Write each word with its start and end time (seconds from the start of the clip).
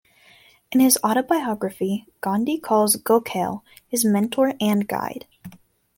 In 0.71 0.79
his 0.79 0.97
autobiography, 1.03 2.07
Gandhi 2.21 2.57
calls 2.57 2.95
Gokhale 2.95 3.61
his 3.87 4.03
mentor 4.03 4.55
and 4.59 4.87
guide. 4.87 5.27